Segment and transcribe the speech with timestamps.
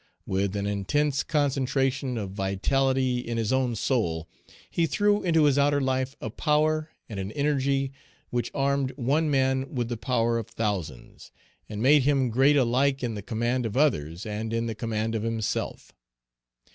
[0.25, 4.27] With an intense concentration of vitality in his own soul,
[4.67, 7.91] he threw into his outer life a power and an energy
[8.31, 11.31] which armed one man with the power of thousands,
[11.69, 15.21] and made him great alike in the command of others and in the command of
[15.21, 15.91] himself.